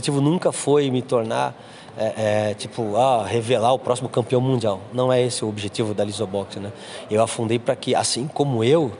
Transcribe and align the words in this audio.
objetivo 0.00 0.20
nunca 0.20 0.50
foi 0.50 0.90
me 0.90 1.02
tornar 1.02 1.54
é, 1.96 2.50
é, 2.50 2.54
tipo, 2.54 2.96
ah, 2.96 3.26
revelar 3.26 3.74
o 3.74 3.78
próximo 3.78 4.08
campeão 4.08 4.40
mundial. 4.40 4.80
Não 4.92 5.12
é 5.12 5.20
esse 5.20 5.44
o 5.44 5.48
objetivo 5.48 5.92
da 5.92 6.02
Lisobox, 6.02 6.56
né? 6.56 6.72
Eu 7.10 7.22
afundei 7.22 7.58
para 7.58 7.76
que, 7.76 7.94
assim 7.94 8.26
como 8.26 8.64
eu, 8.64 8.90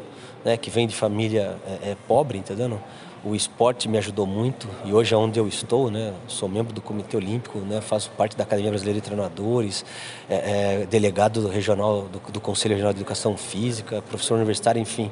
né, 0.44 0.58
que 0.58 0.68
vem 0.68 0.86
de 0.86 0.94
família 0.94 1.56
é, 1.82 1.92
é 1.92 1.96
pobre, 2.06 2.36
entendeu? 2.36 2.78
O 3.22 3.34
esporte 3.34 3.86
me 3.86 3.98
ajudou 3.98 4.26
muito 4.26 4.66
e 4.84 4.94
hoje 4.94 5.14
é 5.14 5.16
onde 5.16 5.38
eu 5.38 5.46
estou, 5.46 5.90
né? 5.90 6.14
Sou 6.26 6.48
membro 6.48 6.72
do 6.72 6.80
Comitê 6.80 7.18
Olímpico, 7.18 7.58
né? 7.58 7.82
Faço 7.82 8.10
parte 8.16 8.34
da 8.34 8.44
Academia 8.44 8.70
Brasileira 8.70 8.98
de 8.98 9.04
Treinadores, 9.04 9.84
é, 10.28 10.82
é, 10.82 10.86
delegado 10.86 11.46
regional 11.46 12.08
do, 12.10 12.32
do 12.32 12.40
Conselho 12.40 12.74
Regional 12.74 12.94
de 12.94 13.00
Educação 13.00 13.36
Física, 13.36 14.00
professor 14.00 14.36
universitário, 14.36 14.80
enfim 14.80 15.10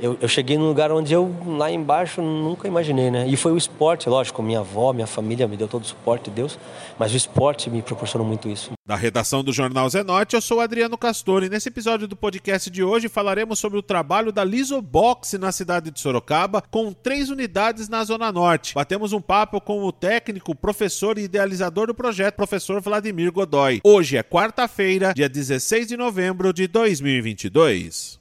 eu, 0.00 0.16
eu, 0.20 0.28
cheguei 0.28 0.58
num 0.58 0.66
lugar 0.66 0.92
onde 0.92 1.12
eu, 1.12 1.34
lá 1.46 1.70
embaixo, 1.70 2.20
nunca 2.20 2.68
imaginei, 2.68 3.10
né? 3.10 3.26
E 3.26 3.36
foi 3.36 3.52
o 3.52 3.56
esporte, 3.56 4.08
lógico, 4.08 4.42
minha 4.42 4.60
avó, 4.60 4.92
minha 4.92 5.06
família 5.06 5.48
me 5.48 5.56
deu 5.56 5.66
todo 5.66 5.84
o 5.84 5.86
suporte, 5.86 6.30
Deus, 6.30 6.58
mas 6.98 7.12
o 7.12 7.16
esporte 7.16 7.70
me 7.70 7.80
proporcionou 7.80 8.26
muito 8.26 8.48
isso. 8.48 8.72
Da 8.86 8.94
redação 8.94 9.42
do 9.42 9.52
Jornal 9.52 9.88
Zenote, 9.88 10.36
eu 10.36 10.40
sou 10.40 10.60
Adriano 10.60 10.96
Castor 10.98 11.42
e 11.42 11.48
nesse 11.48 11.68
episódio 11.68 12.06
do 12.06 12.14
podcast 12.14 12.70
de 12.70 12.84
hoje 12.84 13.08
falaremos 13.08 13.58
sobre 13.58 13.78
o 13.78 13.82
trabalho 13.82 14.30
da 14.30 14.44
Lisobox 14.44 15.32
na 15.34 15.50
cidade 15.50 15.90
de 15.90 15.98
Sorocaba, 15.98 16.62
com 16.70 16.92
três 16.92 17.30
unidades 17.30 17.45
na 17.88 18.04
Zona 18.04 18.30
Norte. 18.30 18.74
Batemos 18.74 19.12
um 19.12 19.20
papo 19.20 19.60
com 19.60 19.82
o 19.82 19.92
técnico, 19.92 20.54
professor 20.54 21.18
e 21.18 21.22
idealizador 21.22 21.86
do 21.86 21.94
projeto, 21.94 22.34
professor 22.34 22.80
Vladimir 22.80 23.32
Godoy. 23.32 23.80
Hoje 23.82 24.16
é 24.16 24.22
quarta-feira, 24.22 25.12
dia 25.14 25.28
16 25.28 25.88
de 25.88 25.96
novembro 25.96 26.52
de 26.52 26.66
2022. 26.66 28.20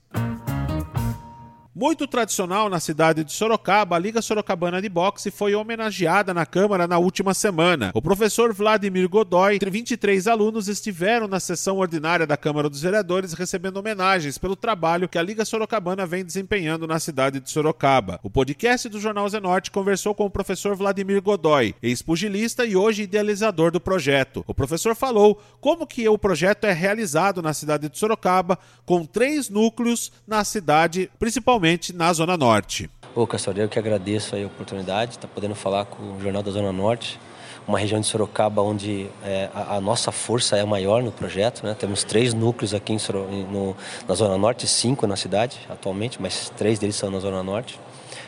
Muito 1.78 2.08
tradicional 2.08 2.70
na 2.70 2.80
cidade 2.80 3.22
de 3.26 3.34
Sorocaba, 3.34 3.98
a 3.98 4.00
Liga 4.00 4.22
Sorocabana 4.22 4.82
de 4.82 4.88
Boxe 4.88 5.30
foi 5.30 5.56
homenageada 5.56 6.34
na 6.34 6.46
Câmara 6.46 6.88
na 6.88 6.98
última 6.98 7.34
semana. 7.34 7.92
O 7.94 8.02
professor 8.02 8.54
Vladimir 8.54 9.10
Godoy 9.10 9.60
e 9.62 9.70
23 9.70 10.26
alunos 10.26 10.70
estiveram 10.70 11.28
na 11.28 11.38
sessão 11.38 11.80
ordinária 11.80 12.26
da 12.26 12.38
Câmara 12.38 12.70
dos 12.70 12.82
Vereadores 12.82 13.34
recebendo 13.34 13.76
homenagens 13.76 14.38
pelo 14.38 14.56
trabalho 14.56 15.10
que 15.10 15.18
a 15.18 15.22
Liga 15.22 15.44
Sorocabana 15.44 16.06
vem 16.06 16.24
desempenhando 16.24 16.88
na 16.88 16.98
cidade 16.98 17.42
de 17.42 17.52
Sorocaba. 17.52 18.22
O 18.24 18.30
podcast 18.30 18.88
do 18.88 18.98
Jornal 18.98 19.28
Zenorte 19.28 19.70
conversou 19.70 20.16
com 20.16 20.24
o 20.24 20.30
professor 20.30 20.78
Vladimir 20.78 21.22
Godoy, 21.22 21.76
ex-pugilista 21.84 22.66
e 22.66 22.78
hoje 22.78 23.04
idealizador 23.04 23.70
do 23.70 23.82
projeto. 23.82 24.46
O 24.48 24.54
professor 24.54 24.96
falou 24.96 25.42
como 25.60 25.86
que 25.86 26.08
o 26.08 26.18
projeto 26.18 26.64
é 26.64 26.72
realizado 26.72 27.42
na 27.42 27.54
cidade 27.54 27.90
de 27.90 28.00
Sorocaba, 28.00 28.58
com 28.86 29.06
três 29.06 29.50
núcleos 29.50 30.10
na 30.26 30.46
cidade, 30.46 31.12
principalmente 31.20 31.65
principalmente 31.66 31.94
na 31.94 32.14
Zona 32.14 32.38
Norte. 32.38 32.90
Ô, 33.16 33.26
Castor, 33.26 33.58
eu 33.58 33.68
que 33.68 33.80
agradeço 33.80 34.36
a 34.36 34.40
oportunidade 34.46 35.12
de 35.12 35.18
estar 35.18 35.28
podendo 35.28 35.56
falar 35.56 35.86
com 35.86 36.04
o 36.16 36.22
Jornal 36.22 36.44
da 36.44 36.52
Zona 36.52 36.72
Norte, 36.72 37.20
uma 37.68 37.80
região 37.80 38.00
de 38.00 38.06
Sorocaba 38.06 38.62
onde 38.62 39.08
é, 39.24 39.50
a, 39.52 39.78
a, 39.78 39.82
nossa 39.82 40.12
força 40.12 40.56
é 40.56 40.64
maior 40.64 41.02
no 41.02 41.12
projeto. 41.12 41.66
Né? 41.66 41.74
Temos 41.74 42.04
três 42.04 42.36
núcleos 42.36 42.76
aqui 42.76 42.94
em 42.94 43.00
Soro, 43.00 43.28
no, 43.52 43.76
na 44.08 44.14
Zona 44.14 44.38
Norte, 44.38 44.68
cinco 44.68 45.08
na 45.08 45.16
cidade 45.16 45.58
atualmente, 45.68 46.22
mas 46.22 46.52
três 46.56 46.78
deles 46.78 46.96
são 46.96 47.10
na 47.10 47.20
Zona 47.20 47.42
Norte, 47.42 47.80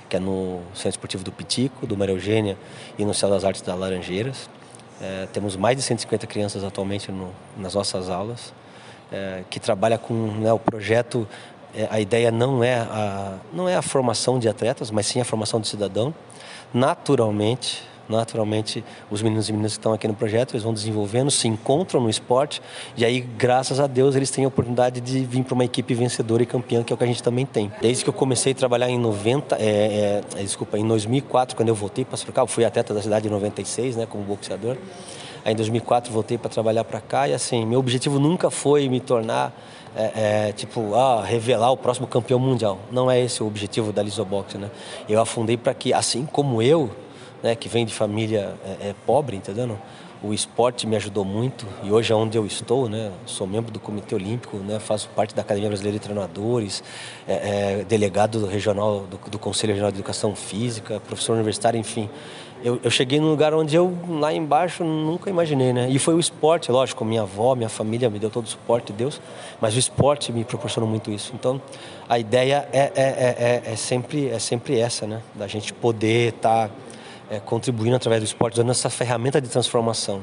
que 0.09 0.15
é 0.15 0.19
no 0.19 0.61
Centro 0.73 0.89
Esportivo 0.89 1.23
do 1.23 1.31
Pitico, 1.31 1.85
do 1.85 1.95
Maria 1.95 2.15
Eugênia 2.15 2.57
e 2.97 3.05
no 3.05 3.13
Céu 3.13 3.29
das 3.29 3.43
Artes 3.43 3.61
da 3.61 3.75
Laranjeiras. 3.75 4.49
É, 4.99 5.27
temos 5.31 5.55
mais 5.55 5.77
de 5.77 5.83
150 5.83 6.25
crianças 6.25 6.63
atualmente 6.63 7.11
no, 7.11 7.31
nas 7.55 7.75
nossas 7.75 8.09
aulas, 8.09 8.51
é, 9.11 9.43
que 9.47 9.59
trabalha 9.59 9.99
com 9.99 10.13
né, 10.13 10.51
o 10.51 10.57
projeto 10.57 11.27
a 11.89 11.99
ideia 11.99 12.31
não 12.31 12.63
é 12.63 12.75
a, 12.75 13.37
não 13.53 13.67
é 13.67 13.75
a 13.75 13.81
formação 13.81 14.39
de 14.39 14.49
atletas, 14.49 14.91
mas 14.91 15.05
sim 15.05 15.19
a 15.19 15.25
formação 15.25 15.59
de 15.59 15.67
cidadão. 15.67 16.13
Naturalmente, 16.73 17.83
naturalmente, 18.09 18.83
os 19.09 19.21
meninos 19.21 19.49
e 19.49 19.51
meninas 19.51 19.73
que 19.73 19.79
estão 19.79 19.93
aqui 19.93 20.07
no 20.07 20.13
projeto, 20.13 20.53
eles 20.53 20.63
vão 20.63 20.73
desenvolvendo, 20.73 21.29
se 21.31 21.47
encontram 21.47 22.01
no 22.01 22.09
esporte, 22.09 22.61
e 22.95 23.03
aí, 23.03 23.21
graças 23.21 23.79
a 23.79 23.87
Deus, 23.87 24.15
eles 24.15 24.29
têm 24.31 24.45
a 24.45 24.47
oportunidade 24.47 25.01
de 25.01 25.19
vir 25.25 25.43
para 25.43 25.53
uma 25.53 25.65
equipe 25.65 25.93
vencedora 25.93 26.43
e 26.43 26.45
campeã, 26.45 26.83
que 26.83 26.91
é 26.91 26.95
o 26.95 26.97
que 26.97 27.03
a 27.03 27.07
gente 27.07 27.23
também 27.23 27.45
tem. 27.45 27.71
Desde 27.81 28.03
que 28.03 28.09
eu 28.09 28.13
comecei 28.13 28.53
a 28.53 28.55
trabalhar 28.55 28.89
em 28.89 28.99
90, 28.99 29.55
é, 29.59 30.21
é, 30.35 30.41
desculpa, 30.43 30.77
em 30.77 30.87
2004, 30.87 31.55
quando 31.55 31.69
eu 31.69 31.75
voltei 31.75 32.05
para 32.05 32.17
Sorocaba, 32.17 32.47
fui 32.47 32.65
atleta 32.65 32.93
da 32.93 33.01
cidade 33.01 33.27
em 33.27 33.31
96, 33.31 33.95
né, 33.95 34.05
como 34.05 34.23
boxeador. 34.23 34.77
Aí 35.45 35.53
em 35.53 35.55
2004 35.55 36.11
voltei 36.11 36.37
para 36.37 36.49
trabalhar 36.49 36.83
para 36.83 36.99
cá 36.99 37.27
e 37.27 37.33
assim, 37.33 37.65
meu 37.65 37.79
objetivo 37.79 38.19
nunca 38.19 38.51
foi 38.51 38.89
me 38.89 38.99
tornar 38.99 39.53
é, 39.95 40.47
é, 40.47 40.51
tipo, 40.51 40.93
ah, 40.93 41.23
revelar 41.23 41.71
o 41.71 41.77
próximo 41.77 42.05
campeão 42.05 42.37
mundial. 42.37 42.77
Não 42.91 43.09
é 43.09 43.19
esse 43.19 43.41
o 43.41 43.47
objetivo 43.47 43.91
da 43.91 44.03
Lisobox, 44.03 44.55
né? 44.55 44.69
Eu 45.07 45.19
afundei 45.19 45.57
para 45.57 45.73
que, 45.73 45.93
assim 45.93 46.25
como 46.25 46.61
eu, 46.61 46.91
né, 47.43 47.55
que 47.55 47.69
vem 47.69 47.85
de 47.85 47.93
família 47.93 48.55
é, 48.65 48.89
é, 48.89 48.95
pobre, 49.05 49.37
entendeu? 49.37 49.77
O 50.21 50.33
esporte 50.33 50.87
me 50.87 50.95
ajudou 50.95 51.23
muito 51.23 51.67
e 51.83 51.91
hoje 51.91 52.11
é 52.11 52.15
onde 52.15 52.35
eu 52.35 52.45
estou, 52.45 52.89
né? 52.89 53.11
Sou 53.27 53.45
membro 53.45 53.71
do 53.71 53.79
Comitê 53.79 54.15
Olímpico, 54.15 54.57
né? 54.57 54.79
Faço 54.79 55.07
parte 55.09 55.35
da 55.35 55.43
Academia 55.43 55.69
Brasileira 55.69 55.99
de 55.99 56.03
Treinadores, 56.03 56.83
é, 57.27 57.81
é 57.81 57.83
delegado 57.83 58.43
regional 58.47 59.01
do, 59.01 59.29
do 59.29 59.37
Conselho 59.37 59.73
Regional 59.73 59.91
de 59.91 59.97
Educação 59.97 60.35
Física, 60.35 60.99
professor 60.99 61.33
universitário, 61.33 61.79
enfim 61.79 62.09
eu, 62.63 62.79
eu, 62.83 62.89
cheguei 62.89 63.19
num 63.19 63.29
lugar 63.29 63.53
onde 63.53 63.75
eu, 63.75 63.95
lá 64.09 64.33
embaixo, 64.33 64.83
nunca 64.83 65.29
imaginei, 65.29 65.71
né? 65.71 65.87
E 65.89 65.99
foi 65.99 66.15
o 66.15 66.19
esporte, 66.19 66.71
lógico, 66.71 67.05
minha 67.05 67.21
avó, 67.21 67.55
minha 67.55 67.69
família 67.69 68.09
me 68.09 68.17
deu 68.17 68.29
todo 68.29 68.45
o 68.45 68.49
suporte, 68.49 68.91
Deus, 68.91 69.21
mas 69.61 69.75
o 69.75 69.79
esporte 69.79 70.31
me 70.31 70.43
proporcionou 70.43 70.89
muito 70.89 71.11
isso. 71.11 71.33
Então, 71.35 71.61
a 72.09 72.17
ideia 72.17 72.67
é, 72.73 72.79
é, 72.79 72.91
é, 72.95 73.61
é, 73.67 73.73
é 73.73 73.75
sempre, 73.75 74.29
é 74.29 74.39
sempre 74.39 74.79
essa, 74.79 75.05
né? 75.05 75.21
Da 75.35 75.47
gente 75.47 75.71
poder 75.71 76.33
estar 76.33 76.69
tá, 76.69 76.73
é, 77.29 77.39
contribuindo 77.39 77.95
através 77.95 78.21
do 78.21 78.25
esporte, 78.25 78.57
dando 78.57 78.71
essa 78.71 78.89
ferramenta 78.89 79.41
de 79.41 79.47
transformação. 79.47 80.21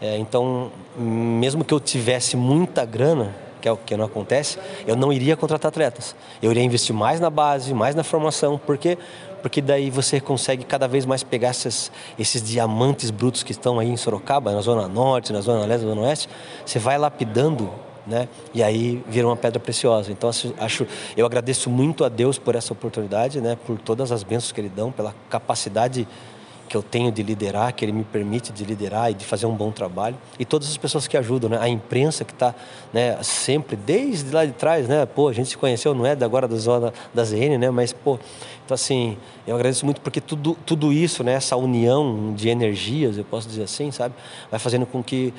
É, 0.00 0.16
então, 0.18 0.72
mesmo 0.96 1.64
que 1.64 1.72
eu 1.72 1.78
tivesse 1.78 2.36
muita 2.36 2.84
grana, 2.84 3.34
que 3.60 3.68
é 3.68 3.72
o 3.72 3.76
que 3.76 3.96
não 3.96 4.04
acontece, 4.04 4.58
eu 4.86 4.96
não 4.96 5.12
iria 5.12 5.36
contratar 5.36 5.68
atletas. 5.68 6.16
Eu 6.42 6.50
iria 6.50 6.62
investir 6.62 6.94
mais 6.94 7.20
na 7.20 7.30
base, 7.30 7.72
mais 7.72 7.94
na 7.94 8.02
formação, 8.02 8.60
porque 8.64 8.98
porque 9.40 9.60
daí 9.60 9.90
você 9.90 10.20
consegue 10.20 10.62
cada 10.62 10.86
vez 10.86 11.04
mais 11.04 11.24
pegar 11.24 11.50
esses, 11.50 11.90
esses 12.16 12.40
diamantes 12.40 13.10
brutos 13.10 13.42
que 13.42 13.50
estão 13.50 13.80
aí 13.80 13.88
em 13.88 13.96
Sorocaba, 13.96 14.52
na 14.52 14.60
zona 14.60 14.86
norte, 14.86 15.32
na 15.32 15.40
zona 15.40 15.66
leste, 15.66 15.82
na 15.82 15.94
zona 15.94 16.02
oeste, 16.02 16.28
você 16.64 16.78
vai 16.78 16.96
lapidando 16.96 17.68
né? 18.06 18.28
E 18.52 18.62
aí 18.62 19.02
vira 19.08 19.26
uma 19.26 19.36
pedra 19.36 19.60
preciosa. 19.60 20.10
Então 20.10 20.28
acho, 20.58 20.86
eu 21.16 21.24
agradeço 21.24 21.70
muito 21.70 22.04
a 22.04 22.08
Deus 22.08 22.38
por 22.38 22.54
essa 22.54 22.72
oportunidade, 22.72 23.40
né? 23.40 23.56
Por 23.66 23.78
todas 23.78 24.10
as 24.10 24.22
bênçãos 24.22 24.52
que 24.52 24.60
Ele 24.60 24.68
dão, 24.68 24.90
pela 24.90 25.14
capacidade 25.30 26.06
que 26.72 26.76
eu 26.78 26.82
tenho 26.82 27.12
de 27.12 27.22
liderar, 27.22 27.74
que 27.74 27.84
ele 27.84 27.92
me 27.92 28.02
permite 28.02 28.50
de 28.50 28.64
liderar 28.64 29.10
e 29.10 29.14
de 29.14 29.26
fazer 29.26 29.44
um 29.44 29.54
bom 29.54 29.70
trabalho. 29.70 30.16
E 30.38 30.44
todas 30.46 30.70
as 30.70 30.76
pessoas 30.78 31.06
que 31.06 31.18
ajudam, 31.18 31.50
né? 31.50 31.58
A 31.60 31.68
imprensa 31.68 32.24
que 32.24 32.32
está 32.32 32.54
né, 32.94 33.22
sempre, 33.22 33.76
desde 33.76 34.34
lá 34.34 34.46
de 34.46 34.52
trás, 34.52 34.88
né? 34.88 35.04
Pô, 35.04 35.28
a 35.28 35.34
gente 35.34 35.50
se 35.50 35.58
conheceu, 35.58 35.94
não 35.94 36.06
é 36.06 36.16
da 36.16 36.24
agora 36.24 36.48
da 36.48 36.56
zona 36.56 36.90
da 37.12 37.24
ZN, 37.24 37.58
né? 37.58 37.68
Mas, 37.68 37.92
pô, 37.92 38.18
então 38.64 38.74
assim, 38.74 39.18
eu 39.46 39.54
agradeço 39.54 39.84
muito 39.84 40.00
porque 40.00 40.18
tudo, 40.18 40.56
tudo 40.64 40.90
isso, 40.94 41.22
né? 41.22 41.34
Essa 41.34 41.56
união 41.56 42.32
de 42.32 42.48
energias, 42.48 43.18
eu 43.18 43.24
posso 43.24 43.46
dizer 43.46 43.64
assim, 43.64 43.90
sabe? 43.90 44.14
Vai 44.50 44.58
fazendo 44.58 44.86
com 44.86 45.02
que 45.02 45.34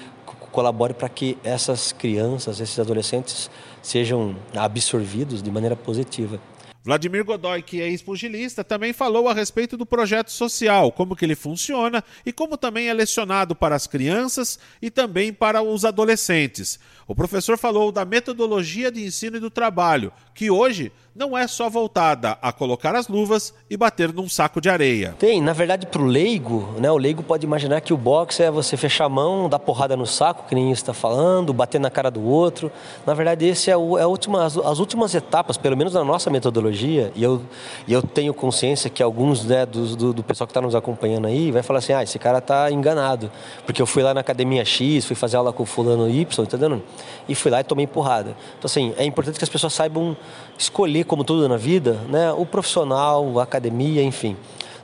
colabore 0.51 0.93
para 0.93 1.09
que 1.09 1.35
essas 1.43 1.91
crianças, 1.91 2.59
esses 2.59 2.77
adolescentes 2.77 3.49
sejam 3.81 4.35
absorvidos 4.55 5.41
de 5.41 5.49
maneira 5.49 5.75
positiva. 5.75 6.39
Vladimir 6.83 7.23
Godoy, 7.23 7.61
que 7.61 7.81
é 7.81 7.87
ex-pugilista, 7.87 8.61
também 8.61 8.91
falou 8.91 9.29
a 9.29 9.33
respeito 9.33 9.77
do 9.77 9.85
projeto 9.85 10.29
social, 10.29 10.91
como 10.91 11.15
que 11.15 11.23
ele 11.23 11.33
funciona 11.33 12.03
e 12.25 12.33
como 12.33 12.57
também 12.57 12.89
é 12.89 12.93
lecionado 12.93 13.55
para 13.55 13.73
as 13.73 13.87
crianças 13.87 14.59
e 14.81 14.91
também 14.91 15.31
para 15.31 15.61
os 15.61 15.85
adolescentes. 15.85 16.77
O 17.07 17.15
professor 17.15 17.57
falou 17.57 17.89
da 17.89 18.03
metodologia 18.03 18.91
de 18.91 19.05
ensino 19.05 19.37
e 19.37 19.39
do 19.39 19.49
trabalho, 19.49 20.11
que 20.33 20.49
hoje 20.49 20.91
não 21.15 21.37
é 21.37 21.47
só 21.47 21.69
voltada 21.69 22.37
a 22.41 22.51
colocar 22.51 22.95
as 22.95 23.07
luvas 23.07 23.53
e 23.69 23.77
bater 23.77 24.11
num 24.11 24.27
saco 24.27 24.59
de 24.59 24.67
areia. 24.67 25.15
Tem, 25.19 25.39
na 25.39 25.53
verdade, 25.53 25.85
para 25.85 26.01
o 26.01 26.05
leigo, 26.05 26.73
né, 26.79 26.91
o 26.91 26.97
leigo 26.97 27.21
pode 27.21 27.45
imaginar 27.45 27.81
que 27.81 27.93
o 27.93 27.97
boxe 27.97 28.41
é 28.41 28.49
você 28.49 28.75
fechar 28.75 29.05
a 29.05 29.09
mão, 29.09 29.47
dar 29.47 29.59
porrada 29.59 29.95
no 29.95 30.07
saco, 30.07 30.47
que 30.47 30.55
nem 30.55 30.71
está 30.71 30.93
falando, 30.93 31.53
bater 31.53 31.79
na 31.79 31.91
cara 31.91 32.09
do 32.09 32.23
outro. 32.23 32.71
Na 33.05 33.13
verdade, 33.13 33.45
esse 33.45 33.69
é, 33.69 33.77
o, 33.77 33.97
é 33.97 34.07
última, 34.07 34.43
as, 34.43 34.57
as, 34.57 34.79
últimas 34.79 35.13
etapas, 35.13 35.55
pelo 35.55 35.77
menos 35.77 35.93
na 35.93 36.03
nossa 36.03 36.31
metodologia, 36.31 37.11
e 37.15 37.23
eu, 37.23 37.41
e 37.87 37.93
eu 37.93 38.01
tenho 38.01 38.33
consciência 38.33 38.89
que 38.89 39.03
alguns 39.03 39.45
né, 39.45 39.67
do, 39.67 39.95
do, 39.95 40.13
do 40.13 40.23
pessoal 40.23 40.47
que 40.47 40.51
está 40.51 40.61
nos 40.61 40.73
acompanhando 40.73 41.27
aí 41.27 41.51
vai 41.51 41.61
falar 41.61 41.79
assim, 41.79 41.93
ah, 41.93 42.01
esse 42.01 42.17
cara 42.17 42.39
está 42.39 42.71
enganado, 42.71 43.31
porque 43.67 43.81
eu 43.81 43.85
fui 43.85 44.01
lá 44.01 44.15
na 44.15 44.21
academia 44.21 44.65
X, 44.65 45.05
fui 45.05 45.15
fazer 45.15 45.37
aula 45.37 45.53
com 45.53 45.63
fulano 45.63 46.09
Y, 46.09 46.43
entendeu? 46.43 46.81
E 47.29 47.35
fui 47.35 47.51
lá 47.51 47.61
e 47.61 47.63
tomei 47.63 47.85
porrada. 47.85 48.35
Então, 48.57 48.65
assim, 48.65 48.95
é 48.97 49.05
importante 49.05 49.37
que 49.37 49.43
as 49.43 49.49
pessoas 49.49 49.73
saibam 49.73 50.17
escolher, 50.57 51.03
como 51.05 51.23
tudo 51.23 51.47
na 51.49 51.57
vida, 51.57 51.99
né, 52.09 52.31
o 52.31 52.45
profissional, 52.45 53.39
a 53.39 53.43
academia, 53.43 54.01
enfim. 54.01 54.35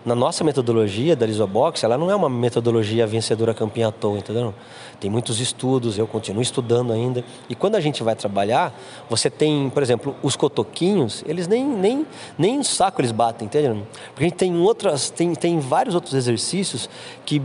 Na 0.05 0.15
nossa 0.15 0.43
metodologia 0.43 1.15
da 1.15 1.25
Lisobox, 1.25 1.83
ela 1.83 1.97
não 1.97 2.09
é 2.09 2.15
uma 2.15 2.29
metodologia 2.29 3.05
vencedora 3.05 3.53
campeã 3.53 3.89
à 3.89 3.91
toa, 3.91 4.17
entendeu? 4.17 4.53
Tem 4.99 5.09
muitos 5.09 5.39
estudos, 5.39 5.97
eu 5.97 6.05
continuo 6.05 6.41
estudando 6.41 6.91
ainda. 6.91 7.23
E 7.49 7.55
quando 7.55 7.75
a 7.75 7.79
gente 7.79 8.03
vai 8.03 8.15
trabalhar, 8.15 8.73
você 9.09 9.29
tem, 9.29 9.69
por 9.69 9.81
exemplo, 9.81 10.15
os 10.21 10.35
cotoquinhos, 10.35 11.23
eles 11.25 11.47
nem, 11.47 11.65
nem, 11.65 12.05
nem 12.37 12.61
saco 12.63 12.99
eles 12.99 13.11
batem, 13.11 13.45
entendeu? 13.45 13.83
Porque 14.09 14.25
a 14.25 14.27
gente 14.27 14.37
tem 14.37 14.57
outras, 14.57 15.09
tem, 15.09 15.33
tem 15.35 15.59
vários 15.59 15.95
outros 15.95 16.13
exercícios 16.13 16.89
que 17.25 17.41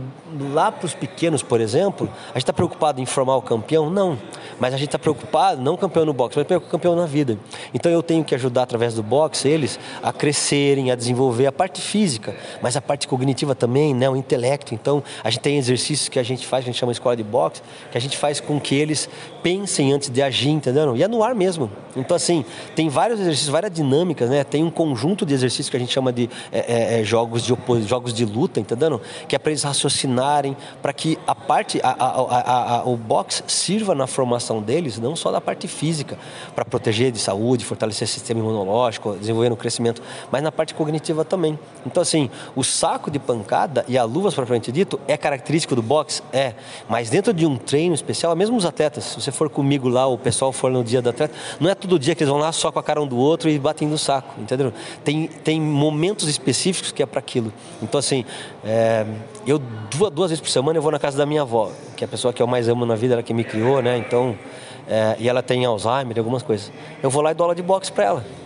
lá 0.51 0.71
para 0.71 0.85
os 0.85 0.93
pequenos, 0.93 1.41
por 1.41 1.61
exemplo, 1.61 2.09
a 2.29 2.33
gente 2.33 2.43
está 2.43 2.53
preocupado 2.53 2.99
em 2.99 3.05
formar 3.05 3.37
o 3.37 3.41
campeão? 3.41 3.89
Não. 3.89 4.17
Mas 4.59 4.73
a 4.73 4.77
gente 4.77 4.87
está 4.87 4.99
preocupado, 4.99 5.61
não 5.61 5.77
campeão 5.77 6.05
no 6.05 6.13
boxe, 6.13 6.37
mas 6.37 6.63
campeão 6.69 6.95
na 6.95 7.05
vida. 7.05 7.37
Então 7.73 7.91
eu 7.91 8.03
tenho 8.03 8.23
que 8.23 8.35
ajudar 8.35 8.63
através 8.63 8.93
do 8.95 9.03
boxe 9.03 9.47
eles 9.47 9.79
a 10.03 10.11
crescerem, 10.11 10.91
a 10.91 10.95
desenvolver 10.95 11.45
a 11.47 11.51
parte 11.51 11.81
física, 11.81 12.35
mas 12.61 12.75
a 12.75 12.81
parte 12.81 13.07
cognitiva 13.07 13.55
também, 13.55 13.93
né, 13.93 14.09
o 14.09 14.15
intelecto. 14.15 14.73
Então 14.73 15.03
a 15.23 15.29
gente 15.29 15.41
tem 15.41 15.57
exercícios 15.57 16.09
que 16.09 16.19
a 16.19 16.23
gente 16.23 16.45
faz, 16.45 16.63
que 16.63 16.69
a 16.69 16.71
gente 16.71 16.79
chama 16.79 16.91
escola 16.91 17.15
de 17.15 17.23
boxe, 17.23 17.61
que 17.91 17.97
a 17.97 18.01
gente 18.01 18.17
faz 18.17 18.39
com 18.39 18.59
que 18.59 18.75
eles 18.75 19.09
pensem 19.43 19.93
antes 19.93 20.09
de 20.09 20.21
agir, 20.21 20.49
entendeu? 20.49 20.95
E 20.95 21.03
é 21.03 21.07
no 21.07 21.23
ar 21.23 21.35
mesmo. 21.35 21.69
Então 21.95 22.15
assim, 22.15 22.43
tem 22.75 22.89
vários 22.89 23.19
exercícios, 23.19 23.49
várias 23.49 23.71
dinâmicas, 23.71 24.29
né? 24.29 24.43
Tem 24.43 24.63
um 24.63 24.71
conjunto 24.71 25.25
de 25.25 25.33
exercícios 25.33 25.69
que 25.69 25.77
a 25.77 25.79
gente 25.79 25.91
chama 25.91 26.11
de 26.11 26.29
é, 26.51 26.97
é, 26.97 27.01
é 27.01 27.03
jogos 27.03 27.43
de 27.43 27.55
jogos 27.87 28.13
de 28.13 28.25
luta, 28.25 28.59
entendeu? 28.59 29.01
Que 29.27 29.35
é 29.35 29.39
para 29.39 29.51
eles 29.51 29.63
raciocinarem, 29.63 30.55
para 30.81 30.93
que 30.93 31.17
a 31.27 31.35
parte, 31.35 31.79
a, 31.83 31.91
a, 31.91 32.77
a, 32.77 32.83
o 32.85 32.95
boxe 32.97 33.43
sirva 33.47 33.95
na 33.95 34.07
formação 34.07 34.61
deles, 34.61 34.99
não 34.99 35.15
só 35.15 35.31
da 35.31 35.41
parte 35.41 35.67
física, 35.67 36.17
para 36.53 36.65
proteger 36.65 37.11
de 37.11 37.19
saúde, 37.19 37.65
fortalecer 37.65 38.07
o 38.07 38.11
sistema 38.11 38.39
imunológico, 38.39 39.15
desenvolver 39.15 39.51
o 39.51 39.55
crescimento, 39.55 40.01
mas 40.31 40.41
na 40.41 40.51
parte 40.51 40.73
cognitiva 40.73 41.23
também. 41.23 41.57
Então, 41.85 42.01
assim, 42.01 42.29
o 42.55 42.63
saco 42.63 43.09
de 43.09 43.19
pancada 43.19 43.85
e 43.87 43.97
a 43.97 44.03
luvas 44.03 44.33
propriamente 44.33 44.71
dito 44.71 44.99
é 45.07 45.17
característico 45.17 45.75
do 45.75 45.81
boxe? 45.81 46.21
É. 46.31 46.53
Mas 46.89 47.09
dentro 47.09 47.33
de 47.33 47.45
um 47.45 47.57
treino 47.57 47.93
especial, 47.93 48.35
mesmo 48.35 48.57
os 48.57 48.65
atletas, 48.65 49.03
se 49.03 49.21
você 49.21 49.31
for 49.31 49.49
comigo 49.49 49.87
lá, 49.89 50.07
o 50.07 50.17
pessoal 50.17 50.51
for 50.51 50.71
no 50.71 50.83
dia 50.83 51.01
do 51.01 51.09
atleta, 51.09 51.33
não 51.59 51.69
é 51.69 51.75
todo 51.75 51.97
dia 51.99 52.15
que 52.15 52.23
eles 52.23 52.31
vão 52.31 52.39
lá 52.39 52.51
só 52.51 52.71
com 52.71 52.79
a 52.79 52.83
cara 52.83 53.01
um 53.01 53.07
do 53.07 53.17
outro 53.17 53.49
e 53.49 53.57
batem 53.59 53.87
no 53.87 53.97
saco, 53.97 54.39
entendeu? 54.39 54.73
Tem, 55.03 55.27
tem 55.27 55.59
momentos 55.59 56.27
específicos 56.27 56.91
que 56.91 57.01
é 57.01 57.05
para 57.05 57.19
aquilo. 57.19 57.51
Então, 57.81 57.99
assim, 57.99 58.25
é, 58.63 59.05
eu 59.45 59.59
duas, 59.89 60.11
duas 60.11 60.29
vezes 60.31 60.41
por 60.41 60.49
semana 60.49 60.77
eu 60.77 60.81
vou 60.81 60.91
na 60.91 60.99
casa 60.99 61.17
da 61.17 61.25
minha 61.25 61.41
avó, 61.41 61.71
que 61.95 62.03
é 62.03 62.05
a 62.05 62.09
pessoa 62.09 62.33
que 62.33 62.41
eu 62.41 62.47
mais 62.47 62.67
amo 62.67 62.85
na 62.85 62.95
vida, 62.95 63.13
ela 63.13 63.23
que 63.23 63.33
me 63.33 63.43
criou, 63.43 63.81
né? 63.81 63.97
Então, 63.97 64.37
é, 64.87 65.15
e 65.19 65.27
ela 65.27 65.41
tem 65.41 65.65
Alzheimer, 65.65 66.17
algumas 66.17 66.43
coisas. 66.43 66.71
Eu 67.01 67.09
vou 67.09 67.21
lá 67.21 67.31
e 67.31 67.33
dou 67.33 67.45
aula 67.45 67.55
de 67.55 67.63
boxe 67.63 67.91
para 67.91 68.05
ela. 68.05 68.44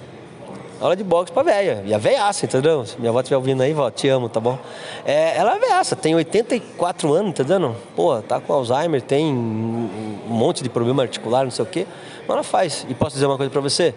Aula 0.81 0.95
de 0.95 1.03
boxe 1.03 1.31
pra 1.31 1.43
velha. 1.43 1.83
E 1.85 1.93
a 1.93 1.97
veiaça, 1.97 2.45
entendeu? 2.45 2.85
Se 2.85 2.97
minha 2.97 3.09
avó 3.09 3.19
estiver 3.19 3.35
ouvindo 3.35 3.61
aí, 3.61 3.73
vó, 3.73 3.91
te 3.91 4.07
amo, 4.07 4.29
tá 4.29 4.39
bom? 4.39 4.57
É, 5.05 5.35
ela 5.37 5.55
é 5.55 5.59
veiaça, 5.59 5.93
tem 5.95 6.15
84 6.15 7.13
anos, 7.13 7.31
entendeu? 7.31 7.75
Pô, 7.95 8.21
tá 8.21 8.39
com 8.39 8.53
Alzheimer, 8.53 9.01
tem 9.01 9.25
um 9.25 9.89
monte 10.27 10.63
de 10.63 10.69
problema 10.69 11.03
articular, 11.03 11.43
não 11.43 11.51
sei 11.51 11.63
o 11.63 11.67
quê. 11.67 11.85
Mas 12.21 12.29
ela 12.29 12.43
faz. 12.43 12.85
E 12.87 12.93
posso 12.93 13.15
dizer 13.15 13.25
uma 13.25 13.35
coisa 13.35 13.51
pra 13.51 13.59
você? 13.59 13.93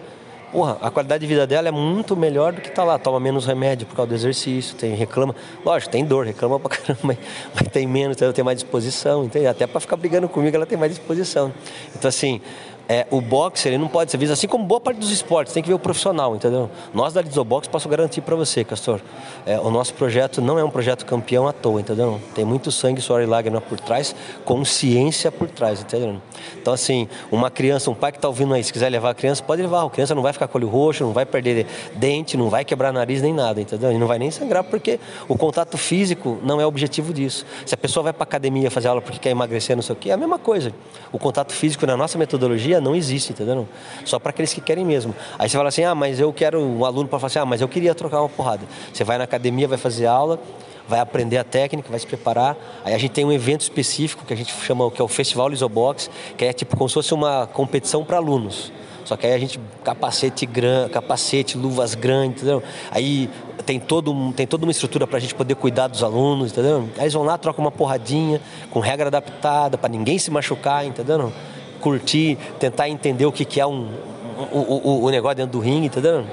Porra, 0.51 0.77
a 0.81 0.91
qualidade 0.91 1.21
de 1.21 1.27
vida 1.27 1.47
dela 1.47 1.67
é 1.67 1.71
muito 1.71 2.15
melhor 2.15 2.53
do 2.53 2.61
que 2.61 2.69
tá 2.69 2.83
lá. 2.83 2.99
Toma 2.99 3.19
menos 3.19 3.45
remédio 3.45 3.87
por 3.87 3.95
causa 3.95 4.09
do 4.09 4.13
exercício, 4.15 4.75
tem, 4.75 4.93
reclama. 4.93 5.33
Lógico, 5.65 5.91
tem 5.91 6.05
dor, 6.05 6.27
reclama 6.27 6.59
pra 6.59 6.69
caramba, 6.77 7.17
mas, 7.55 7.67
tem 7.71 7.87
menos, 7.87 8.21
ela 8.21 8.31
tem 8.31 8.43
mais 8.45 8.59
disposição, 8.59 9.23
entende? 9.23 9.47
Até 9.47 9.65
para 9.65 9.79
ficar 9.79 9.95
brigando 9.95 10.29
comigo 10.29 10.55
ela 10.55 10.65
tem 10.65 10.77
mais 10.77 10.91
disposição. 10.91 11.51
Então, 11.95 12.07
assim, 12.07 12.39
é, 12.87 13.07
o 13.09 13.21
boxe 13.21 13.67
ele 13.67 13.77
não 13.77 13.87
pode 13.87 14.11
ser 14.11 14.17
visto 14.17 14.33
assim 14.33 14.47
como 14.47 14.65
boa 14.65 14.79
parte 14.79 14.97
dos 14.97 15.11
esportes, 15.11 15.53
tem 15.53 15.63
que 15.63 15.69
ver 15.69 15.75
o 15.75 15.79
profissional, 15.79 16.35
entendeu? 16.35 16.69
Nós 16.93 17.13
da 17.13 17.21
Lizobox 17.21 17.67
posso 17.67 17.87
garantir 17.87 18.21
para 18.21 18.35
você, 18.35 18.63
Castor, 18.63 18.99
é, 19.45 19.59
o 19.59 19.71
nosso 19.71 19.93
projeto 19.93 20.41
não 20.41 20.59
é 20.59 20.63
um 20.63 20.69
projeto 20.69 21.05
campeão 21.05 21.47
à 21.47 21.53
toa, 21.53 21.79
entendeu? 21.79 22.19
Tem 22.35 22.43
muito 22.43 22.71
sangue, 22.71 23.01
suor 23.01 23.21
e 23.21 23.25
lágrima 23.25 23.61
por 23.61 23.79
trás, 23.79 24.15
consciência 24.43 25.31
por 25.31 25.47
trás, 25.47 25.81
entendeu? 25.81 26.17
Então 26.61 26.73
assim, 26.73 27.07
uma 27.31 27.49
criança, 27.49 27.89
um 27.89 27.95
pai 27.95 28.11
que 28.11 28.17
está 28.17 28.27
ouvindo 28.27 28.53
aí, 28.53 28.63
se 28.63 28.73
quiser 28.73 28.89
levar 28.89 29.11
a 29.11 29.13
criança, 29.13 29.41
pode 29.41 29.61
levar, 29.61 29.85
a 29.85 29.89
criança 29.89 30.13
não 30.13 30.21
vai 30.21 30.33
ficar 30.33 30.47
com 30.47 30.57
olho 30.57 30.67
roxo, 30.67 31.03
não 31.03 31.13
vai 31.13 31.25
perder 31.25 31.65
dente, 31.95 32.35
não 32.35 32.49
vai 32.49 32.65
quebrar 32.65 32.91
nariz 32.91 33.21
nem 33.21 33.33
nada, 33.33 33.61
entendeu? 33.61 33.91
E 33.91 33.97
não 33.97 34.07
vai 34.07 34.19
nem 34.19 34.29
sangrar 34.29 34.63
porque 34.63 34.99
o 35.27 35.37
contato 35.37 35.77
físico 35.77 36.37
não 36.43 36.59
é 36.59 36.65
o 36.65 36.67
objetivo 36.67 37.13
disso. 37.13 37.45
Se 37.65 37.73
a 37.73 37.77
pessoa 37.77 38.03
vai 38.03 38.13
para 38.13 38.23
academia 38.23 38.69
fazer 38.69 38.89
aula 38.89 39.01
porque 39.01 39.19
quer 39.19 39.29
emagrecer, 39.29 39.75
não 39.75 39.83
sei 39.83 39.93
o 39.93 39.95
quê, 39.95 40.09
é 40.09 40.13
a 40.13 40.17
mesma 40.17 40.37
coisa. 40.37 40.73
O 41.11 41.17
contato 41.17 41.53
físico 41.53 41.85
na 41.85 41.95
nossa 41.95 42.17
metodologia 42.17 42.72
não 42.79 42.95
existe, 42.95 43.31
entendeu? 43.31 43.67
Só 44.05 44.19
para 44.19 44.29
aqueles 44.29 44.53
que 44.53 44.61
querem 44.61 44.85
mesmo. 44.85 45.13
Aí 45.37 45.49
você 45.49 45.57
fala 45.57 45.69
assim, 45.69 45.83
ah, 45.83 45.95
mas 45.95 46.19
eu 46.19 46.31
quero 46.31 46.59
um 46.59 46.85
aluno 46.85 47.07
para 47.07 47.19
falar 47.19 47.27
assim, 47.27 47.39
ah, 47.39 47.45
mas 47.45 47.61
eu 47.61 47.67
queria 47.67 47.93
trocar 47.95 48.21
uma 48.21 48.29
porrada. 48.29 48.65
Você 48.93 49.03
vai 49.03 49.17
na 49.17 49.23
academia, 49.23 49.67
vai 49.67 49.77
fazer 49.77 50.05
aula, 50.05 50.39
vai 50.87 50.99
aprender 50.99 51.37
a 51.37 51.43
técnica, 51.43 51.89
vai 51.89 51.99
se 51.99 52.07
preparar. 52.07 52.57
Aí 52.83 52.93
a 52.93 52.97
gente 52.97 53.11
tem 53.11 53.25
um 53.25 53.31
evento 53.31 53.61
específico 53.61 54.25
que 54.25 54.33
a 54.33 54.37
gente 54.37 54.53
chama, 54.53 54.89
que 54.91 55.01
é 55.01 55.03
o 55.03 55.07
Festival 55.07 55.49
Lisobox, 55.49 56.09
que 56.37 56.45
é 56.45 56.53
tipo 56.53 56.75
como 56.75 56.89
se 56.89 56.93
fosse 56.93 57.13
uma 57.13 57.47
competição 57.47 58.03
para 58.03 58.17
alunos. 58.17 58.71
Só 59.05 59.17
que 59.17 59.27
aí 59.27 59.33
a 59.33 59.37
gente 59.37 59.59
capacete 59.83 60.45
grande, 60.45 60.91
capacete, 60.91 61.57
luvas 61.57 61.93
grandes, 61.93 62.41
entendeu? 62.41 62.63
Aí 62.89 63.29
tem 63.65 63.79
todo 63.79 64.31
tem 64.33 64.47
toda 64.47 64.65
uma 64.65 64.71
estrutura 64.71 65.05
para 65.05 65.17
a 65.17 65.19
gente 65.19 65.35
poder 65.35 65.55
cuidar 65.55 65.87
dos 65.87 66.03
alunos, 66.03 66.51
entendeu? 66.51 66.89
Aí 66.95 67.03
eles 67.03 67.13
vão 67.13 67.23
lá, 67.23 67.37
trocam 67.37 67.63
uma 67.63 67.71
porradinha 67.71 68.41
com 68.71 68.79
regra 68.79 69.07
adaptada 69.07 69.77
para 69.77 69.89
ninguém 69.89 70.17
se 70.17 70.31
machucar, 70.31 70.85
entendeu? 70.85 71.33
Curtir, 71.83 72.37
tentar 72.59 72.87
entender 72.87 73.25
o 73.25 73.31
que, 73.31 73.43
que 73.43 73.59
é 73.59 73.67
um, 73.67 73.89
o, 74.51 74.57
o, 74.57 75.03
o 75.03 75.09
negócio 75.09 75.35
dentro 75.35 75.51
do 75.51 75.59
ringue, 75.59 75.87
entendeu? 75.87 76.25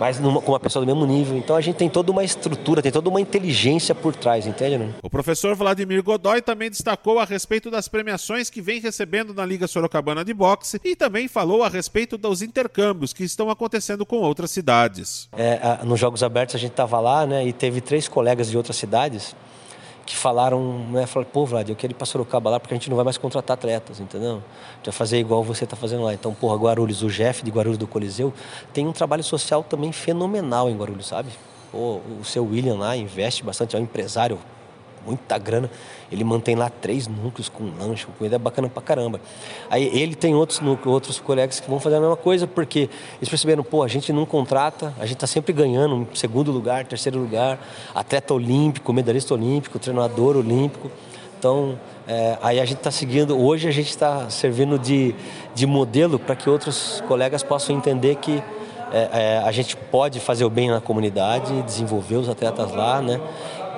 mas 0.00 0.18
numa, 0.18 0.40
com 0.40 0.52
uma 0.52 0.58
pessoa 0.58 0.82
do 0.84 0.86
mesmo 0.86 1.06
nível. 1.06 1.36
Então 1.36 1.54
a 1.54 1.60
gente 1.60 1.76
tem 1.76 1.90
toda 1.90 2.10
uma 2.10 2.24
estrutura, 2.24 2.80
tem 2.80 2.90
toda 2.90 3.10
uma 3.10 3.20
inteligência 3.20 3.94
por 3.94 4.16
trás, 4.16 4.46
entende? 4.46 4.78
Né? 4.78 4.94
O 5.02 5.10
professor 5.10 5.54
Vladimir 5.54 6.02
Godoy 6.02 6.40
também 6.40 6.70
destacou 6.70 7.18
a 7.18 7.24
respeito 7.26 7.70
das 7.70 7.86
premiações 7.86 8.48
que 8.48 8.62
vem 8.62 8.80
recebendo 8.80 9.34
na 9.34 9.44
Liga 9.44 9.68
Sorocabana 9.68 10.24
de 10.24 10.32
Boxe 10.32 10.80
e 10.82 10.96
também 10.96 11.28
falou 11.28 11.62
a 11.62 11.68
respeito 11.68 12.16
dos 12.16 12.40
intercâmbios 12.40 13.12
que 13.12 13.22
estão 13.22 13.50
acontecendo 13.50 14.06
com 14.06 14.16
outras 14.16 14.50
cidades. 14.50 15.28
É, 15.36 15.84
nos 15.84 16.00
Jogos 16.00 16.22
Abertos 16.22 16.54
a 16.54 16.58
gente 16.58 16.70
estava 16.70 16.98
lá, 16.98 17.26
né, 17.26 17.46
e 17.46 17.52
teve 17.52 17.82
três 17.82 18.08
colegas 18.08 18.48
de 18.50 18.56
outras 18.56 18.76
cidades 18.76 19.36
que 20.10 20.16
falaram, 20.16 20.60
né, 20.90 21.06
falaram, 21.06 21.30
pô, 21.30 21.46
Vlad, 21.46 21.68
eu 21.68 21.76
quero 21.76 21.92
ir 21.92 21.94
para 21.94 22.04
Sorocaba 22.04 22.50
lá 22.50 22.58
porque 22.58 22.74
a 22.74 22.76
gente 22.76 22.90
não 22.90 22.96
vai 22.96 23.04
mais 23.04 23.16
contratar 23.16 23.54
atletas, 23.54 24.00
entendeu? 24.00 24.42
Vai 24.84 24.92
fazer 24.92 25.20
igual 25.20 25.44
você 25.44 25.62
está 25.62 25.76
fazendo 25.76 26.02
lá. 26.02 26.12
Então, 26.12 26.34
porra, 26.34 26.56
Guarulhos, 26.56 27.04
o 27.04 27.08
Jeff 27.08 27.44
de 27.44 27.50
Guarulhos 27.52 27.78
do 27.78 27.86
Coliseu 27.86 28.34
tem 28.72 28.88
um 28.88 28.92
trabalho 28.92 29.22
social 29.22 29.62
também 29.62 29.92
fenomenal 29.92 30.68
em 30.68 30.76
Guarulhos, 30.76 31.06
sabe? 31.06 31.28
Pô, 31.70 32.00
o 32.20 32.24
seu 32.24 32.44
William 32.44 32.74
lá 32.74 32.96
investe 32.96 33.44
bastante, 33.44 33.76
é 33.76 33.78
um 33.78 33.82
empresário 33.82 34.36
muita 35.06 35.38
grana. 35.38 35.70
Ele 36.10 36.24
mantém 36.24 36.54
lá 36.54 36.68
três 36.68 37.06
núcleos 37.06 37.48
com 37.48 37.70
lanche, 37.78 38.06
com 38.06 38.12
comida 38.12 38.36
é 38.36 38.38
bacana 38.38 38.68
pra 38.68 38.82
caramba. 38.82 39.20
Aí 39.68 39.86
ele 39.96 40.14
tem 40.14 40.34
outros 40.34 40.60
núcleos, 40.60 40.92
outros 40.92 41.20
colegas 41.20 41.60
que 41.60 41.68
vão 41.68 41.78
fazer 41.78 41.96
a 41.96 42.00
mesma 42.00 42.16
coisa, 42.16 42.46
porque 42.46 42.90
eles 43.18 43.28
perceberam, 43.28 43.62
pô, 43.62 43.82
a 43.82 43.88
gente 43.88 44.12
não 44.12 44.26
contrata, 44.26 44.92
a 44.98 45.06
gente 45.06 45.18
tá 45.18 45.26
sempre 45.26 45.52
ganhando, 45.52 46.06
segundo 46.14 46.50
lugar, 46.50 46.84
terceiro 46.86 47.18
lugar, 47.18 47.58
atleta 47.94 48.34
olímpico, 48.34 48.92
medalhista 48.92 49.34
olímpico, 49.34 49.78
treinador 49.78 50.36
olímpico. 50.36 50.90
Então, 51.38 51.78
é, 52.06 52.36
aí 52.42 52.60
a 52.60 52.64
gente 52.64 52.78
está 52.78 52.90
seguindo, 52.90 53.38
hoje 53.38 53.68
a 53.68 53.70
gente 53.70 53.88
está 53.88 54.28
servindo 54.28 54.78
de, 54.78 55.14
de 55.54 55.66
modelo 55.66 56.18
para 56.18 56.36
que 56.36 56.50
outros 56.50 57.02
colegas 57.06 57.42
possam 57.42 57.76
entender 57.76 58.16
que 58.16 58.42
é, 58.92 59.08
é, 59.12 59.38
a 59.38 59.52
gente 59.52 59.76
pode 59.76 60.18
fazer 60.18 60.44
o 60.44 60.50
bem 60.50 60.68
na 60.68 60.80
comunidade, 60.80 61.62
desenvolver 61.62 62.16
os 62.16 62.28
atletas 62.28 62.72
lá, 62.72 63.00
né? 63.00 63.20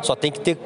Só 0.02 0.16
tem 0.16 0.32
que 0.32 0.40
ter 0.40 0.56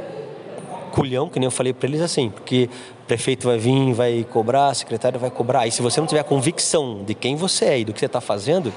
culhão, 0.96 1.28
que 1.28 1.38
nem 1.38 1.46
eu 1.46 1.50
falei 1.50 1.74
para 1.74 1.86
eles 1.86 2.00
assim, 2.00 2.30
porque 2.30 2.70
o 3.02 3.06
prefeito 3.06 3.46
vai 3.46 3.58
vir, 3.58 3.92
vai 3.92 4.26
cobrar, 4.32 4.68
a 4.68 4.74
secretária 4.74 5.18
vai 5.18 5.30
cobrar. 5.30 5.66
E 5.66 5.70
se 5.70 5.82
você 5.82 6.00
não 6.00 6.06
tiver 6.06 6.22
convicção 6.22 7.04
de 7.04 7.14
quem 7.14 7.36
você 7.36 7.66
é 7.66 7.80
e 7.80 7.84
do 7.84 7.92
que 7.92 8.00
você 8.00 8.06
está 8.06 8.18
fazendo, 8.18 8.72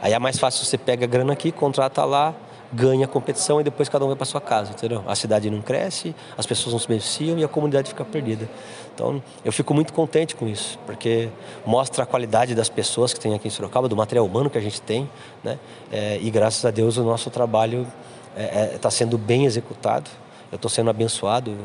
aí 0.00 0.14
é 0.14 0.18
mais 0.18 0.38
fácil 0.38 0.64
você 0.64 0.78
pega 0.78 1.04
a 1.04 1.06
grana 1.06 1.34
aqui, 1.34 1.52
contrata 1.52 2.06
lá, 2.06 2.34
ganha 2.72 3.04
a 3.04 3.08
competição 3.08 3.60
e 3.60 3.64
depois 3.64 3.86
cada 3.90 4.02
um 4.02 4.08
vai 4.08 4.16
para 4.16 4.24
sua 4.24 4.40
casa, 4.40 4.72
entendeu? 4.72 5.04
A 5.06 5.14
cidade 5.14 5.50
não 5.50 5.60
cresce, 5.60 6.14
as 6.38 6.46
pessoas 6.46 6.72
não 6.72 6.80
se 6.80 6.88
beneficiam 6.88 7.38
e 7.38 7.44
a 7.44 7.48
comunidade 7.48 7.90
fica 7.90 8.02
perdida. 8.02 8.48
Então, 8.94 9.22
eu 9.44 9.52
fico 9.52 9.74
muito 9.74 9.92
contente 9.92 10.34
com 10.34 10.48
isso, 10.48 10.78
porque 10.86 11.28
mostra 11.66 12.04
a 12.04 12.06
qualidade 12.06 12.54
das 12.54 12.70
pessoas 12.70 13.12
que 13.12 13.20
tem 13.20 13.34
aqui 13.34 13.48
em 13.48 13.50
Sorocaba, 13.50 13.90
do 13.90 13.96
material 13.96 14.24
humano 14.24 14.48
que 14.48 14.56
a 14.56 14.62
gente 14.62 14.80
tem, 14.80 15.06
né? 15.44 15.58
É, 15.92 16.18
e 16.22 16.30
graças 16.30 16.64
a 16.64 16.70
Deus 16.70 16.96
o 16.96 17.04
nosso 17.04 17.28
trabalho 17.28 17.86
está 18.34 18.42
é, 18.42 18.74
é, 18.74 18.78
tá 18.78 18.90
sendo 18.90 19.18
bem 19.18 19.44
executado 19.44 20.21
eu 20.52 20.56
estou 20.56 20.70
sendo 20.70 20.90
abençoado 20.90 21.56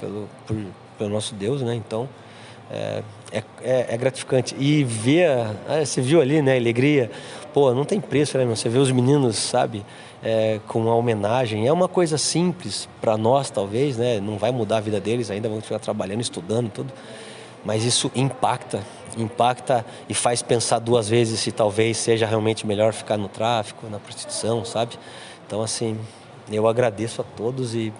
pelo, 0.00 0.28
por, 0.46 0.56
pelo 0.98 1.10
nosso 1.10 1.34
Deus, 1.34 1.62
né? 1.62 1.74
Então 1.74 2.08
é, 2.72 3.02
é, 3.30 3.44
é, 3.62 3.86
é 3.90 3.96
gratificante. 3.96 4.56
E 4.58 4.82
ver, 4.82 5.28
ah, 5.68 5.84
você 5.84 6.00
viu 6.00 6.20
ali, 6.20 6.42
né? 6.42 6.56
Alegria, 6.56 7.10
pô, 7.52 7.72
não 7.72 7.84
tem 7.84 8.00
preço, 8.00 8.36
né? 8.36 8.44
Você 8.46 8.68
vê 8.68 8.78
os 8.78 8.90
meninos, 8.90 9.36
sabe? 9.36 9.84
É, 10.22 10.58
com 10.66 10.80
uma 10.80 10.94
homenagem. 10.94 11.68
É 11.68 11.72
uma 11.72 11.86
coisa 11.86 12.18
simples 12.18 12.88
para 13.00 13.16
nós, 13.16 13.50
talvez, 13.50 13.96
né? 13.96 14.20
Não 14.20 14.38
vai 14.38 14.50
mudar 14.50 14.78
a 14.78 14.80
vida 14.80 14.98
deles, 14.98 15.30
ainda 15.30 15.48
vão 15.48 15.60
ficar 15.60 15.78
trabalhando, 15.78 16.20
estudando, 16.20 16.70
tudo. 16.70 16.92
Mas 17.64 17.84
isso 17.84 18.10
impacta, 18.14 18.82
impacta 19.16 19.86
e 20.08 20.14
faz 20.14 20.42
pensar 20.42 20.80
duas 20.80 21.08
vezes 21.08 21.38
se 21.38 21.52
talvez 21.52 21.96
seja 21.96 22.26
realmente 22.26 22.66
melhor 22.66 22.92
ficar 22.92 23.16
no 23.16 23.28
tráfico, 23.28 23.86
na 23.88 24.00
prostituição, 24.00 24.64
sabe? 24.64 24.98
Então, 25.46 25.62
assim, 25.62 25.96
eu 26.50 26.66
agradeço 26.66 27.20
a 27.20 27.24
todos 27.36 27.74
e, 27.74 27.92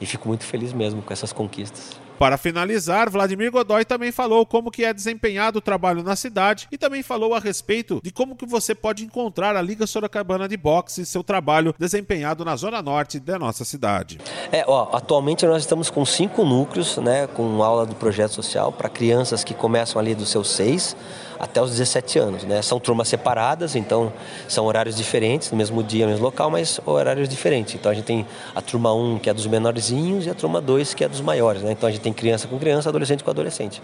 e 0.00 0.06
fico 0.06 0.28
muito 0.28 0.44
feliz 0.44 0.72
mesmo 0.72 1.02
com 1.02 1.12
essas 1.12 1.32
conquistas. 1.32 1.98
Para 2.18 2.36
finalizar, 2.36 3.08
Vladimir 3.08 3.52
Godoy 3.52 3.84
também 3.84 4.10
falou 4.10 4.44
como 4.44 4.72
que 4.72 4.84
é 4.84 4.92
desempenhado 4.92 5.58
o 5.58 5.62
trabalho 5.62 6.02
na 6.02 6.16
cidade 6.16 6.66
e 6.72 6.76
também 6.76 7.00
falou 7.00 7.32
a 7.32 7.38
respeito 7.38 8.00
de 8.02 8.10
como 8.10 8.34
que 8.34 8.44
você 8.44 8.74
pode 8.74 9.04
encontrar 9.04 9.54
a 9.54 9.62
Liga 9.62 9.86
Sorocabana 9.86 10.48
de 10.48 10.56
Boxe 10.56 11.02
e 11.02 11.06
seu 11.06 11.22
trabalho 11.22 11.72
desempenhado 11.78 12.44
na 12.44 12.56
zona 12.56 12.82
norte 12.82 13.20
da 13.20 13.38
nossa 13.38 13.64
cidade. 13.64 14.18
É, 14.50 14.64
ó, 14.66 14.88
atualmente 14.92 15.46
nós 15.46 15.62
estamos 15.62 15.90
com 15.90 16.04
cinco 16.04 16.44
núcleos, 16.44 16.96
né, 16.96 17.28
com 17.28 17.62
aula 17.62 17.86
do 17.86 17.94
projeto 17.94 18.32
social 18.32 18.72
para 18.72 18.88
crianças 18.88 19.44
que 19.44 19.54
começam 19.54 20.00
ali 20.00 20.12
dos 20.12 20.28
seus 20.28 20.50
seis 20.50 20.96
até 21.38 21.62
os 21.62 21.70
17 21.70 22.18
anos. 22.18 22.44
Né? 22.44 22.60
São 22.62 22.80
turmas 22.80 23.08
separadas, 23.08 23.76
então 23.76 24.12
são 24.48 24.64
horários 24.66 24.96
diferentes, 24.96 25.50
no 25.50 25.56
mesmo 25.56 25.82
dia, 25.82 26.04
no 26.04 26.12
mesmo 26.12 26.24
local, 26.24 26.50
mas 26.50 26.80
horários 26.84 27.28
diferentes. 27.28 27.74
Então 27.74 27.90
a 27.92 27.94
gente 27.94 28.04
tem 28.04 28.26
a 28.54 28.60
turma 28.60 28.92
1, 28.92 29.18
que 29.18 29.30
é 29.30 29.34
dos 29.34 29.46
menorzinhos, 29.46 30.26
e 30.26 30.30
a 30.30 30.34
turma 30.34 30.60
2, 30.60 30.94
que 30.94 31.04
é 31.04 31.08
dos 31.08 31.20
maiores. 31.20 31.62
Né? 31.62 31.72
Então 31.72 31.88
a 31.88 31.92
gente 31.92 32.02
tem 32.02 32.12
criança 32.12 32.48
com 32.48 32.58
criança, 32.58 32.88
adolescente 32.88 33.22
com 33.22 33.30
adolescente. 33.30 33.82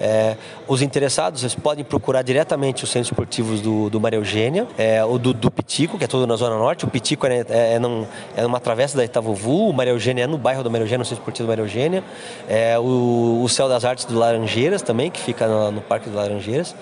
É, 0.00 0.36
os 0.66 0.82
interessados 0.82 1.40
vocês 1.40 1.54
podem 1.54 1.84
procurar 1.84 2.22
diretamente 2.22 2.84
os 2.84 2.90
centros 2.90 3.10
esportivos 3.10 3.60
do, 3.60 3.90
do 3.90 4.00
Maria 4.00 4.18
Eugênia, 4.18 4.66
é, 4.76 5.04
o 5.04 5.18
do, 5.18 5.32
do, 5.32 5.50
Pitico, 5.50 5.98
que 5.98 6.04
é 6.04 6.06
todo 6.06 6.26
na 6.26 6.36
Zona 6.36 6.56
Norte. 6.56 6.84
O 6.84 6.88
Pitico 6.88 7.26
é, 7.26 7.44
é, 7.48 7.74
é, 7.74 7.78
num, 7.78 8.06
é 8.36 8.42
numa 8.42 8.60
travessa 8.60 8.96
da 8.96 9.04
Itavuvu, 9.04 9.68
o 9.68 9.72
Maria 9.72 9.92
Eugênia 9.92 10.24
é 10.24 10.26
no 10.26 10.38
bairro 10.38 10.62
do 10.62 10.70
Maria 10.70 10.84
Eugênia, 10.84 10.98
no 10.98 11.04
centro 11.04 11.20
esportivo 11.20 11.46
do 11.46 11.50
Maria 11.50 11.62
Eugênia. 11.62 12.04
É, 12.48 12.78
o, 12.78 13.40
o 13.42 13.48
Céu 13.48 13.68
das 13.68 13.84
Artes 13.84 14.04
do 14.04 14.18
Laranjeiras 14.18 14.82
também, 14.82 15.10
que 15.10 15.20
fica 15.20 15.46
no, 15.46 15.72
no 15.72 15.80
Parque 15.80 16.08
do 16.08 16.16
Laranjeiras. 16.16 16.74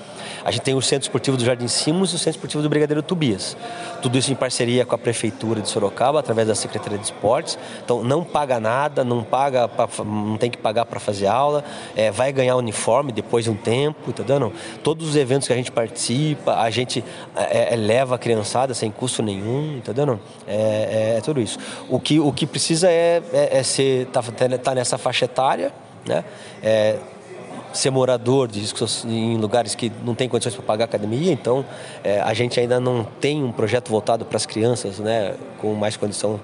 A 0.46 0.52
gente 0.52 0.62
tem 0.62 0.74
o 0.74 0.80
Centro 0.80 1.02
Esportivo 1.02 1.36
do 1.36 1.44
Jardim 1.44 1.66
Simos 1.66 2.12
e 2.12 2.14
o 2.14 2.18
Centro 2.18 2.38
Esportivo 2.38 2.62
do 2.62 2.68
Brigadeiro 2.68 3.02
Tubias. 3.02 3.56
Tudo 4.00 4.16
isso 4.16 4.30
em 4.30 4.36
parceria 4.36 4.86
com 4.86 4.94
a 4.94 4.98
Prefeitura 4.98 5.60
de 5.60 5.68
Sorocaba, 5.68 6.20
através 6.20 6.46
da 6.46 6.54
Secretaria 6.54 6.98
de 6.98 7.06
Esportes. 7.06 7.58
Então 7.84 8.04
não 8.04 8.22
paga 8.22 8.60
nada, 8.60 9.02
não 9.02 9.24
paga 9.24 9.66
pra, 9.66 9.88
não 10.04 10.36
tem 10.36 10.48
que 10.48 10.56
pagar 10.56 10.84
para 10.84 11.00
fazer 11.00 11.26
aula, 11.26 11.64
é, 11.96 12.12
vai 12.12 12.32
ganhar 12.32 12.54
uniforme 12.54 13.05
depois 13.12 13.44
de 13.44 13.50
um 13.50 13.54
tempo, 13.54 14.12
tá 14.12 14.22
dando? 14.22 14.52
Todos 14.82 15.08
os 15.08 15.16
eventos 15.16 15.46
que 15.46 15.52
a 15.52 15.56
gente 15.56 15.72
participa, 15.72 16.54
a 16.54 16.70
gente 16.70 17.04
é, 17.34 17.74
é, 17.74 17.76
leva 17.76 18.14
a 18.14 18.18
criançada 18.18 18.74
sem 18.74 18.90
custo 18.90 19.22
nenhum, 19.22 19.80
tá 19.84 19.92
dando? 19.92 20.20
É, 20.46 21.14
é, 21.14 21.18
é 21.18 21.20
tudo 21.20 21.40
isso. 21.40 21.58
O 21.88 22.00
que, 22.00 22.18
o 22.20 22.32
que 22.32 22.46
precisa 22.46 22.90
é, 22.90 23.22
é, 23.32 23.58
é 23.58 23.62
ser, 23.62 24.06
tá, 24.06 24.22
tá 24.62 24.74
nessa 24.74 24.98
faixa 24.98 25.24
etária, 25.24 25.72
né? 26.06 26.24
É, 26.62 26.98
ser 27.76 27.90
morador 27.90 28.48
de 28.48 28.64
em 29.04 29.36
lugares 29.36 29.74
que 29.74 29.92
não 30.04 30.14
tem 30.14 30.28
condições 30.28 30.54
para 30.54 30.64
pagar 30.64 30.84
academia, 30.86 31.30
então 31.30 31.64
é, 32.02 32.20
a 32.20 32.32
gente 32.34 32.58
ainda 32.58 32.80
não 32.80 33.04
tem 33.04 33.44
um 33.44 33.52
projeto 33.52 33.90
voltado 33.90 34.24
para 34.24 34.36
as 34.36 34.46
crianças, 34.46 34.98
né, 34.98 35.34
com 35.58 35.74
mais 35.74 35.96
condição 35.96 36.40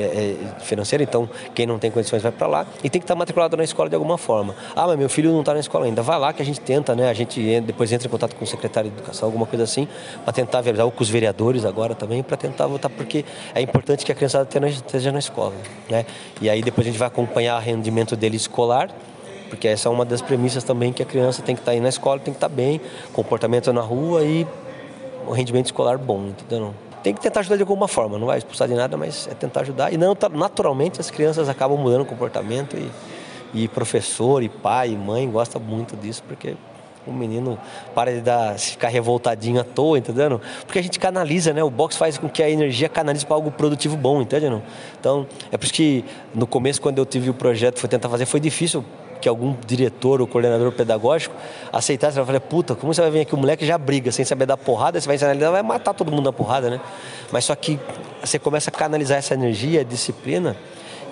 é, 0.00 0.36
é, 0.58 0.60
financeira, 0.60 1.02
então 1.02 1.28
quem 1.54 1.66
não 1.66 1.78
tem 1.78 1.90
condições 1.90 2.22
vai 2.22 2.32
para 2.32 2.46
lá 2.46 2.66
e 2.82 2.90
tem 2.90 3.00
que 3.00 3.04
estar 3.04 3.14
tá 3.14 3.18
matriculado 3.18 3.56
na 3.56 3.64
escola 3.64 3.88
de 3.88 3.94
alguma 3.94 4.18
forma. 4.18 4.54
Ah, 4.74 4.86
mas 4.86 4.98
meu 4.98 5.08
filho 5.08 5.32
não 5.32 5.40
está 5.40 5.54
na 5.54 5.60
escola 5.60 5.86
ainda. 5.86 6.02
Vai 6.02 6.18
lá 6.18 6.32
que 6.32 6.42
a 6.42 6.44
gente 6.44 6.60
tenta, 6.60 6.94
né? 6.94 7.08
A 7.08 7.14
gente 7.14 7.60
depois 7.60 7.92
entra 7.92 8.06
em 8.06 8.10
contato 8.10 8.34
com 8.34 8.44
o 8.44 8.46
secretário 8.46 8.90
de 8.90 8.96
educação, 8.96 9.28
alguma 9.28 9.46
coisa 9.46 9.64
assim, 9.64 9.88
para 10.24 10.32
tentar 10.32 10.60
viabilizar, 10.60 10.86
ou 10.86 10.92
com 10.92 11.02
os 11.02 11.10
vereadores 11.10 11.64
agora 11.64 11.94
também, 11.94 12.22
para 12.22 12.36
tentar 12.36 12.66
votar, 12.66 12.90
porque 12.90 13.24
é 13.54 13.60
importante 13.60 14.04
que 14.04 14.12
a 14.12 14.14
criançada 14.14 14.48
esteja 14.68 15.12
na 15.12 15.18
escola, 15.18 15.54
né? 15.88 16.06
E 16.40 16.48
aí 16.48 16.62
depois 16.62 16.86
a 16.86 16.90
gente 16.90 16.98
vai 16.98 17.08
acompanhar 17.08 17.56
o 17.56 17.60
rendimento 17.60 18.16
dele 18.16 18.36
escolar 18.36 18.90
porque 19.48 19.66
essa 19.66 19.88
é 19.88 19.92
uma 19.92 20.04
das 20.04 20.22
premissas 20.22 20.62
também 20.62 20.92
que 20.92 21.02
a 21.02 21.04
criança 21.04 21.42
tem 21.42 21.56
que 21.56 21.60
estar 21.60 21.72
tá 21.72 21.74
aí 21.74 21.80
na 21.80 21.88
escola, 21.88 22.20
tem 22.20 22.32
que 22.32 22.36
estar 22.36 22.48
tá 22.48 22.54
bem, 22.54 22.80
comportamento 23.12 23.72
na 23.72 23.80
rua 23.80 24.22
e 24.22 24.46
o 25.26 25.32
rendimento 25.32 25.66
escolar 25.66 25.98
bom, 25.98 26.26
entendeu? 26.26 26.72
Tem 27.02 27.14
que 27.14 27.20
tentar 27.20 27.40
ajudar 27.40 27.56
de 27.56 27.62
alguma 27.62 27.88
forma, 27.88 28.18
não 28.18 28.26
vai 28.26 28.38
expulsar 28.38 28.68
de 28.68 28.74
nada, 28.74 28.96
mas 28.96 29.26
é 29.30 29.34
tentar 29.34 29.62
ajudar. 29.62 29.92
E 29.92 29.96
não, 29.96 30.16
naturalmente 30.32 31.00
as 31.00 31.10
crianças 31.10 31.48
acabam 31.48 31.78
mudando 31.78 32.02
o 32.02 32.06
comportamento 32.06 32.76
e, 32.76 32.90
e 33.62 33.68
professor, 33.68 34.42
e 34.42 34.48
pai, 34.48 34.90
e 34.90 34.96
mãe 34.96 35.30
gostam 35.30 35.60
muito 35.60 35.96
disso, 35.96 36.22
porque 36.26 36.56
o 37.06 37.12
menino 37.12 37.58
para 37.94 38.12
de 38.12 38.20
dar, 38.20 38.58
ficar 38.58 38.88
revoltadinho 38.88 39.60
à 39.60 39.64
toa, 39.64 39.98
entendeu? 39.98 40.40
Porque 40.66 40.78
a 40.78 40.82
gente 40.82 40.98
canaliza, 40.98 41.52
né? 41.52 41.62
O 41.62 41.70
box 41.70 41.96
faz 41.96 42.18
com 42.18 42.28
que 42.28 42.42
a 42.42 42.50
energia 42.50 42.88
canalize 42.88 43.24
para 43.24 43.34
algo 43.34 43.50
produtivo 43.50 43.96
bom, 43.96 44.20
entendeu? 44.20 44.62
Então, 44.98 45.26
é 45.50 45.56
por 45.56 45.64
isso 45.64 45.72
que 45.72 46.04
no 46.34 46.46
começo, 46.46 46.80
quando 46.80 46.98
eu 46.98 47.06
tive 47.06 47.30
o 47.30 47.34
projeto, 47.34 47.78
foi 47.78 47.88
tentar 47.88 48.08
fazer, 48.08 48.26
foi 48.26 48.40
difícil 48.40 48.84
que 49.20 49.28
algum 49.28 49.54
diretor 49.66 50.20
ou 50.20 50.26
coordenador 50.26 50.72
pedagógico 50.72 51.34
aceitasse. 51.72 52.18
Eu 52.18 52.26
falei, 52.26 52.40
puta, 52.40 52.74
como 52.74 52.92
você 52.92 53.00
vai 53.00 53.10
vir 53.10 53.20
aqui? 53.20 53.34
O 53.34 53.38
moleque 53.38 53.66
já 53.66 53.76
briga 53.78 54.10
sem 54.10 54.24
saber 54.24 54.46
dar 54.46 54.56
porrada, 54.56 55.00
você 55.00 55.06
vai 55.06 55.16
ensinar 55.16 55.32
ele, 55.32 55.48
vai 55.48 55.62
matar 55.62 55.94
todo 55.94 56.10
mundo 56.10 56.24
na 56.24 56.32
porrada, 56.32 56.70
né? 56.70 56.80
Mas 57.30 57.44
só 57.44 57.54
que 57.54 57.78
você 58.22 58.38
começa 58.38 58.70
a 58.70 58.72
canalizar 58.72 59.18
essa 59.18 59.34
energia, 59.34 59.80
a 59.80 59.84
disciplina, 59.84 60.56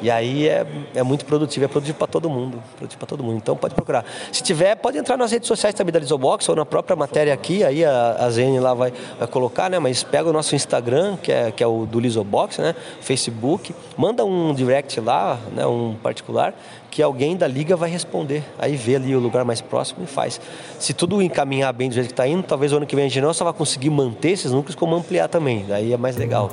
e 0.00 0.10
aí 0.10 0.48
é, 0.48 0.66
é 0.94 1.02
muito 1.02 1.24
produtivo, 1.24 1.64
é 1.64 1.68
produtivo 1.68 1.98
para 1.98 2.06
todo 2.06 2.30
mundo. 2.30 2.62
Produtivo 2.76 2.98
para 2.98 3.08
todo 3.08 3.22
mundo. 3.22 3.36
Então 3.36 3.56
pode 3.56 3.74
procurar. 3.74 4.04
Se 4.32 4.42
tiver, 4.42 4.76
pode 4.76 4.98
entrar 4.98 5.16
nas 5.16 5.32
redes 5.32 5.48
sociais 5.48 5.74
também 5.74 5.92
da 5.92 5.98
Lisobox 5.98 6.48
ou 6.48 6.56
na 6.56 6.64
própria 6.64 6.96
matéria 6.96 7.32
aqui, 7.32 7.64
aí 7.64 7.84
a, 7.84 8.16
a 8.20 8.30
Zene 8.30 8.60
lá 8.60 8.74
vai, 8.74 8.92
vai 9.18 9.28
colocar, 9.28 9.68
né? 9.68 9.78
Mas 9.78 10.02
pega 10.02 10.28
o 10.28 10.32
nosso 10.32 10.54
Instagram, 10.54 11.16
que 11.16 11.32
é, 11.32 11.50
que 11.50 11.62
é 11.62 11.66
o 11.66 11.86
do 11.86 11.98
Lisobox, 11.98 12.58
né? 12.58 12.74
Facebook, 13.00 13.74
manda 13.96 14.24
um 14.24 14.54
direct 14.54 15.00
lá, 15.00 15.38
né? 15.54 15.66
um 15.66 15.94
particular, 15.94 16.54
que 16.90 17.02
alguém 17.02 17.36
da 17.36 17.46
liga 17.46 17.76
vai 17.76 17.90
responder. 17.90 18.44
Aí 18.58 18.76
vê 18.76 18.96
ali 18.96 19.14
o 19.14 19.20
lugar 19.20 19.44
mais 19.44 19.60
próximo 19.60 20.04
e 20.04 20.06
faz. 20.06 20.40
Se 20.78 20.92
tudo 20.92 21.20
encaminhar 21.20 21.72
bem 21.72 21.88
do 21.88 21.94
jeito 21.94 22.06
que 22.06 22.12
está 22.12 22.26
indo, 22.26 22.42
talvez 22.42 22.72
o 22.72 22.76
ano 22.76 22.86
que 22.86 22.96
vem 22.96 23.04
a 23.06 23.08
gente 23.08 23.20
não 23.20 23.32
só 23.32 23.44
vai 23.44 23.52
conseguir 23.52 23.90
manter 23.90 24.30
esses 24.30 24.52
núcleos, 24.52 24.74
como 24.74 24.94
ampliar 24.94 25.28
também. 25.28 25.64
Daí 25.66 25.92
é 25.92 25.96
mais 25.96 26.16
legal. 26.16 26.52